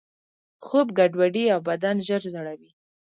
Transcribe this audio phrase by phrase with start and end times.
[0.65, 2.69] خوب ګډوډوي او بدن ژر زړوي.